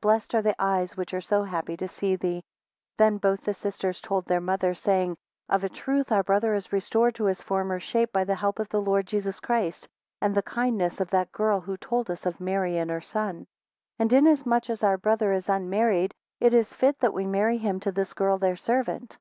Blessed 0.00 0.32
are 0.36 0.42
the 0.42 0.54
eyes 0.60 0.96
which 0.96 1.12
are 1.12 1.20
so 1.20 1.42
happy 1.42 1.76
to 1.78 1.88
see 1.88 2.14
thee. 2.14 2.34
28 2.98 2.98
Then 2.98 3.18
both 3.18 3.40
the 3.40 3.52
sisters 3.52 4.00
told 4.00 4.26
their 4.26 4.40
mother, 4.40 4.74
saying, 4.74 5.16
Of 5.48 5.64
a 5.64 5.68
truth, 5.68 6.12
our 6.12 6.22
brother 6.22 6.54
is 6.54 6.72
restored 6.72 7.16
to 7.16 7.24
his 7.24 7.42
former 7.42 7.80
shape 7.80 8.12
by 8.12 8.22
the 8.22 8.36
help 8.36 8.60
of 8.60 8.68
the 8.68 8.80
Lord 8.80 9.08
Jesus 9.08 9.40
Christ, 9.40 9.88
and 10.20 10.36
the 10.36 10.42
kindness 10.42 11.00
of 11.00 11.10
that 11.10 11.32
girl 11.32 11.60
who 11.62 11.76
told 11.76 12.12
us 12.12 12.24
of 12.26 12.38
Mary 12.38 12.78
and 12.78 12.92
her 12.92 13.00
son. 13.00 13.48
29 13.96 13.96
And 13.98 14.12
inasmuch 14.12 14.70
as 14.70 14.84
our 14.84 14.96
brother 14.96 15.32
is 15.32 15.48
unmarried, 15.48 16.14
it 16.38 16.54
is 16.54 16.72
fit 16.72 17.00
that 17.00 17.12
we 17.12 17.26
marry 17.26 17.58
him 17.58 17.80
to 17.80 17.90
this 17.90 18.14
girl 18.14 18.38
their 18.38 18.54
servant. 18.54 19.18